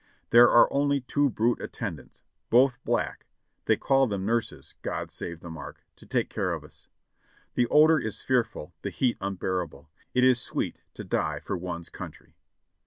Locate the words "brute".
1.29-1.61